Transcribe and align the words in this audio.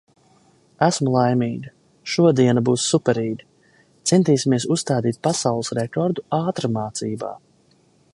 Esmu 0.85 1.11
laimīga. 1.15 1.73
Šodiena 2.13 2.63
būs 2.69 2.85
superīga! 2.93 3.47
Centīsimies 4.13 4.65
uzstādīt 4.77 5.21
pasaules 5.29 5.71
rekordu 5.81 6.25
ātrmācībā. 6.39 7.31